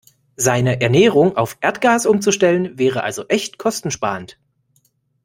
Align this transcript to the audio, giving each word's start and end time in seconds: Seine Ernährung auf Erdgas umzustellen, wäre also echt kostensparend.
Seine 0.35 0.81
Ernährung 0.81 1.37
auf 1.37 1.59
Erdgas 1.61 2.07
umzustellen, 2.07 2.79
wäre 2.79 3.03
also 3.03 3.27
echt 3.27 3.59
kostensparend. 3.59 4.39